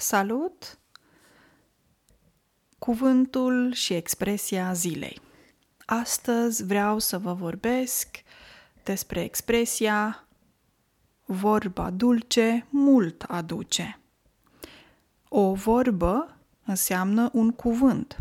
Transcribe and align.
Salut! 0.00 0.78
Cuvântul 2.78 3.72
și 3.72 3.94
expresia 3.94 4.72
zilei. 4.72 5.20
Astăzi 5.86 6.64
vreau 6.64 6.98
să 6.98 7.18
vă 7.18 7.32
vorbesc 7.32 8.22
despre 8.84 9.22
expresia 9.22 10.28
vorba 11.24 11.90
dulce 11.90 12.66
mult 12.70 13.22
aduce. 13.22 14.00
O 15.28 15.54
vorbă 15.54 16.36
înseamnă 16.64 17.30
un 17.32 17.50
cuvânt. 17.50 18.16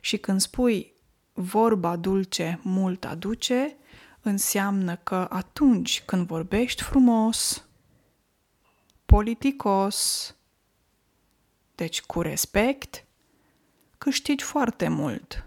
Și 0.00 0.18
când 0.18 0.40
spui 0.40 0.94
vorba 1.32 1.96
dulce 1.96 2.60
mult 2.62 3.04
aduce, 3.04 3.76
înseamnă 4.20 4.96
că 4.96 5.26
atunci 5.30 6.02
când 6.06 6.26
vorbești 6.26 6.82
frumos, 6.82 7.67
politicos, 9.18 10.34
deci 11.74 12.02
cu 12.02 12.20
respect, 12.20 13.04
câștigi 13.98 14.44
foarte 14.44 14.88
mult. 14.88 15.44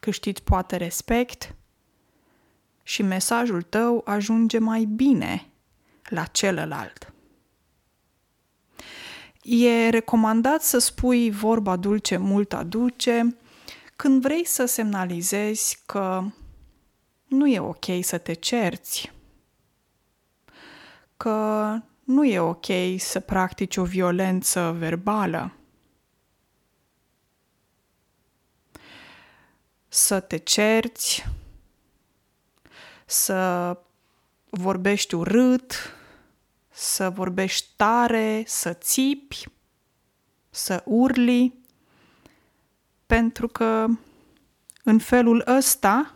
Câștigi 0.00 0.42
poate 0.42 0.76
respect 0.76 1.54
și 2.82 3.02
mesajul 3.02 3.62
tău 3.62 4.02
ajunge 4.04 4.58
mai 4.58 4.84
bine 4.84 5.46
la 6.08 6.24
celălalt. 6.24 7.12
E 9.42 9.88
recomandat 9.88 10.62
să 10.62 10.78
spui 10.78 11.30
vorba 11.30 11.76
dulce 11.76 12.16
mult 12.16 12.52
aduce 12.52 13.36
când 13.96 14.22
vrei 14.22 14.46
să 14.46 14.64
semnalizezi 14.64 15.82
că 15.86 16.24
nu 17.26 17.46
e 17.46 17.60
ok 17.60 17.84
să 18.00 18.18
te 18.18 18.32
cerți, 18.32 19.12
că 21.16 21.78
nu 22.10 22.24
e 22.24 22.38
ok 22.38 22.66
să 22.98 23.20
practici 23.20 23.76
o 23.76 23.84
violență 23.84 24.74
verbală. 24.78 25.52
Să 29.88 30.20
te 30.20 30.36
cerți, 30.36 31.26
să 33.06 33.76
vorbești 34.50 35.14
urât, 35.14 35.74
să 36.70 37.10
vorbești 37.10 37.68
tare, 37.76 38.42
să 38.46 38.72
țipi, 38.72 39.46
să 40.50 40.82
urli, 40.84 41.54
pentru 43.06 43.48
că 43.48 43.86
în 44.82 44.98
felul 44.98 45.44
ăsta 45.46 46.14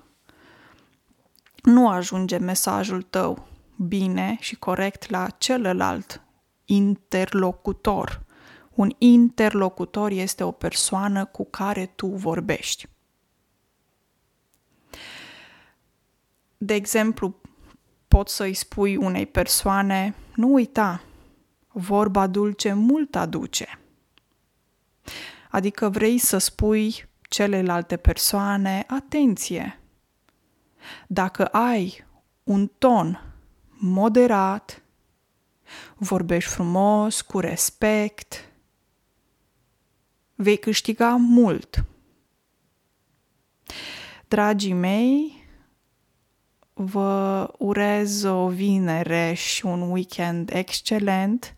nu 1.63 1.89
ajunge 1.89 2.37
mesajul 2.39 3.03
tău 3.03 3.54
bine 3.77 4.37
și 4.41 4.57
corect 4.57 5.11
la 5.11 5.29
celălalt 5.29 6.23
interlocutor. 6.65 8.23
Un 8.75 8.91
interlocutor 8.99 10.11
este 10.11 10.45
o 10.45 10.51
persoană 10.51 11.25
cu 11.25 11.45
care 11.45 11.87
tu 11.87 12.07
vorbești. 12.07 12.89
De 16.57 16.75
exemplu, 16.75 17.35
poți 18.09 18.35
să-i 18.35 18.55
spui 18.55 18.97
unei 18.97 19.27
persoane, 19.27 20.15
nu 20.35 20.53
uita, 20.53 21.03
vorba 21.73 22.27
dulce 22.27 22.73
mult 22.73 23.17
aduce. 23.17 23.79
Adică 25.51 25.89
vrei 25.89 26.19
să 26.19 26.39
spui 26.39 27.09
celelalte 27.29 27.97
persoane, 27.97 28.85
atenție, 28.89 29.81
dacă 31.07 31.47
ai 31.47 32.05
un 32.43 32.71
ton 32.79 33.34
moderat, 33.79 34.83
vorbești 35.97 36.51
frumos, 36.51 37.21
cu 37.21 37.39
respect, 37.39 38.53
vei 40.35 40.57
câștiga 40.57 41.17
mult. 41.17 41.85
Dragii 44.29 44.73
mei, 44.73 45.45
vă 46.73 47.51
urez 47.59 48.23
o 48.23 48.49
vinere 48.49 49.33
și 49.33 49.67
un 49.67 49.91
weekend 49.91 50.51
excelent. 50.53 51.57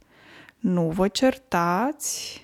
Nu 0.58 0.90
vă 0.90 1.08
certați, 1.08 2.40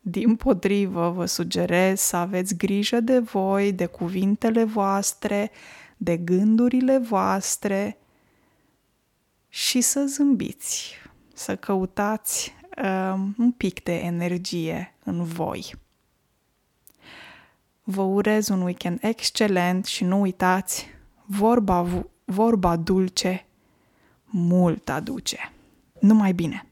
din 0.00 0.36
potrivă 0.36 1.10
vă 1.10 1.24
sugerez 1.24 2.00
să 2.00 2.16
aveți 2.16 2.56
grijă 2.56 3.00
de 3.00 3.18
voi, 3.18 3.72
de 3.72 3.86
cuvintele 3.86 4.64
voastre, 4.64 5.50
de 5.96 6.16
gândurile 6.16 6.98
voastre 6.98 7.99
și 9.52 9.80
să 9.80 10.04
zâmbiți, 10.06 10.94
să 11.34 11.56
căutați 11.56 12.54
um, 12.82 13.34
un 13.38 13.52
pic 13.52 13.82
de 13.82 13.96
energie 13.96 14.94
în 15.04 15.24
voi. 15.24 15.74
Vă 17.82 18.02
urez 18.02 18.48
un 18.48 18.60
weekend 18.60 18.98
excelent 19.02 19.84
și 19.84 20.04
nu 20.04 20.20
uitați, 20.20 20.86
vorba, 21.24 21.86
vorba 22.24 22.76
dulce 22.76 23.46
mult 24.24 24.88
aduce. 24.88 25.52
Numai 26.00 26.32
bine! 26.32 26.69